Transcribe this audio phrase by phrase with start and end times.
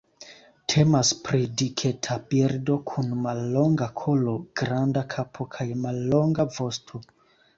[0.71, 7.03] Temas pri diketa birdo, kun mallonga kolo, granda kapo kaj mallonga vosto.